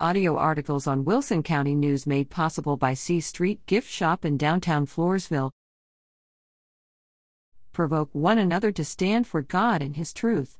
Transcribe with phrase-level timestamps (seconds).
[0.00, 4.86] Audio articles on Wilson County News made possible by C Street Gift Shop in downtown
[4.86, 5.52] Floresville.
[7.72, 10.58] Provoke one another to stand for God and His truth.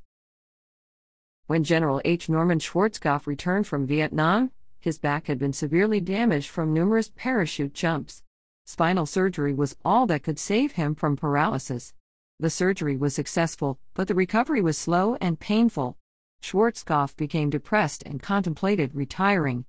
[1.49, 2.29] When General H.
[2.29, 8.23] Norman Schwarzkopf returned from Vietnam, his back had been severely damaged from numerous parachute jumps.
[8.66, 11.93] Spinal surgery was all that could save him from paralysis.
[12.39, 15.98] The surgery was successful, but the recovery was slow and painful.
[16.45, 19.65] Schwarzkopf became depressed and contemplated retiring.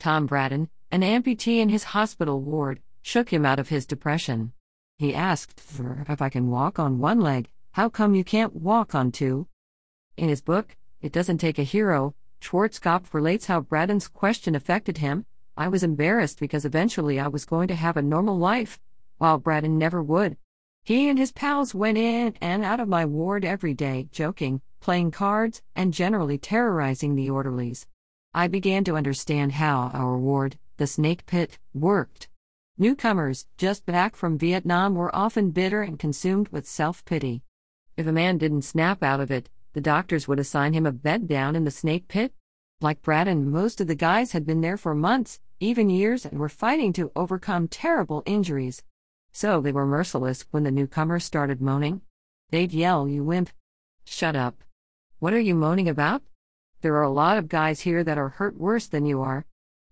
[0.00, 4.52] Tom Braden, an amputee in his hospital ward, shook him out of his depression.
[4.98, 9.12] He asked, If I can walk on one leg, how come you can't walk on
[9.12, 9.46] two?
[10.16, 15.26] In his book, It Doesn't Take a Hero, Schwarzkopf relates how Braden's question affected him.
[15.56, 18.80] I was embarrassed because eventually I was going to have a normal life,
[19.18, 20.36] while Braden never would.
[20.82, 25.10] He and his pals went in and out of my ward every day, joking, playing
[25.10, 27.86] cards, and generally terrorizing the orderlies.
[28.34, 32.28] I began to understand how our ward, the snake pit, worked.
[32.78, 37.42] Newcomers, just back from Vietnam, were often bitter and consumed with self pity.
[37.96, 41.26] If a man didn't snap out of it, the doctors would assign him a bed
[41.26, 42.34] down in the snake pit.
[42.82, 46.50] Like Braden, most of the guys had been there for months, even years, and were
[46.50, 48.82] fighting to overcome terrible injuries.
[49.32, 52.02] So they were merciless when the newcomers started moaning.
[52.50, 53.48] They'd yell, You wimp.
[54.04, 54.62] Shut up.
[55.18, 56.20] What are you moaning about?
[56.82, 59.46] There are a lot of guys here that are hurt worse than you are.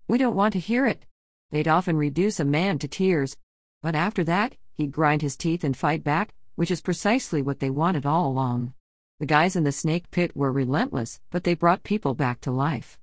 [0.07, 1.07] We don't want to hear it.
[1.49, 3.35] They'd often reduce a man to tears.
[3.81, 7.71] But after that, he'd grind his teeth and fight back, which is precisely what they
[7.71, 8.75] wanted all along.
[9.19, 12.99] The guys in the snake pit were relentless, but they brought people back to life.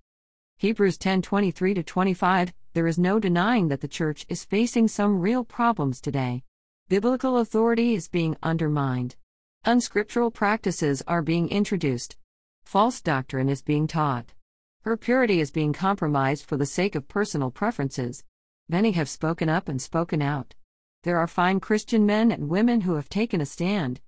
[0.58, 6.00] Hebrews 10:23 25 There is no denying that the church is facing some real problems
[6.00, 6.44] today.
[6.88, 9.16] Biblical authority is being undermined.
[9.64, 12.16] Unscriptural practices are being introduced.
[12.64, 14.32] False doctrine is being taught.
[14.80, 18.24] Her purity is being compromised for the sake of personal preferences.
[18.68, 20.56] Many have spoken up and spoken out.
[21.04, 24.00] There are fine Christian men and women who have taken a stand.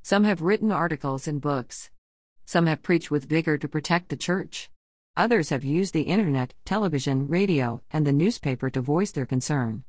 [0.00, 1.90] Some have written articles and books.
[2.44, 4.70] Some have preached with vigor to protect the church.
[5.16, 9.82] Others have used the internet, television, radio, and the newspaper to voice their concern.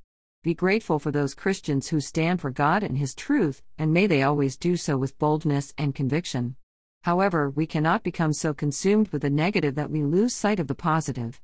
[0.43, 4.23] Be grateful for those Christians who stand for God and His truth, and may they
[4.23, 6.55] always do so with boldness and conviction.
[7.03, 10.75] However, we cannot become so consumed with the negative that we lose sight of the
[10.75, 11.39] positive.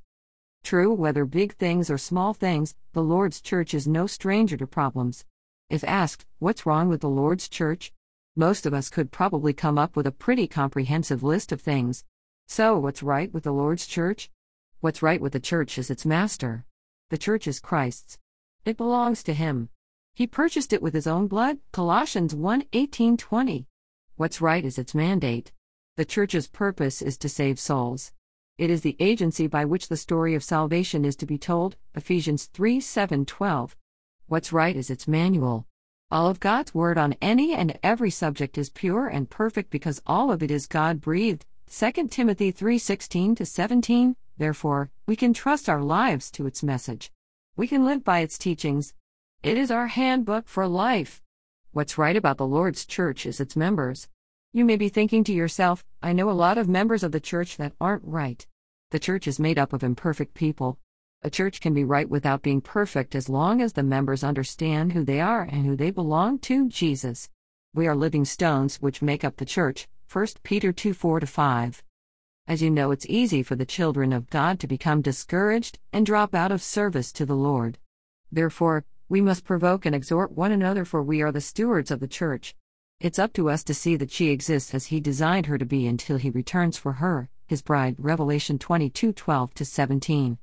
[0.64, 5.26] True, whether big things or small things, the Lord's church is no stranger to problems.
[5.70, 7.94] If asked, what's wrong with the Lord's church?
[8.36, 12.04] Most of us could probably come up with a pretty comprehensive list of things,
[12.50, 14.32] so, what's right with the Lord's church?
[14.80, 16.64] What's right with the church is its master.
[17.10, 18.18] The church is Christ's.
[18.68, 19.70] It belongs to him.
[20.14, 21.60] He purchased it with his own blood.
[21.72, 23.66] Colossians 1 18 20.
[24.18, 25.54] What's right is its mandate.
[25.96, 28.12] The church's purpose is to save souls.
[28.58, 31.78] It is the agency by which the story of salvation is to be told.
[31.96, 33.78] Ephesians 3 7 12.
[34.28, 35.66] What's right is its manual.
[36.12, 40.30] All of God's word on any and every subject is pure and perfect because all
[40.30, 41.46] of it is God breathed.
[41.72, 47.14] 2 Timothy 3:16 to 17 Therefore we can trust our lives to its message.
[47.58, 48.94] We can live by its teachings.
[49.42, 51.24] It is our handbook for life.
[51.72, 54.08] What's right about the Lord's church is its members.
[54.54, 57.58] You may be thinking to yourself, I know a lot of members of the church
[57.58, 58.46] that aren't right.
[58.92, 60.78] The church is made up of imperfect people.
[61.24, 65.04] A church can be right without being perfect as long as the members understand who
[65.04, 67.28] they are and who they belong to Jesus.
[67.74, 71.84] We are living stones which make up the church, 1 Peter 2 4 5.
[72.48, 76.34] As you know, it's easy for the children of God to become discouraged and drop
[76.34, 77.78] out of service to the Lord.
[78.32, 82.08] Therefore, we must provoke and exhort one another, for we are the stewards of the
[82.08, 82.56] church.
[83.02, 85.88] It's up to us to see that she exists as He designed her to be
[85.88, 87.96] until He returns for her, His bride.
[88.00, 90.38] Revelation 22 12 17.